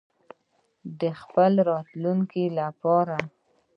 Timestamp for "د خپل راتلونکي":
0.99-2.45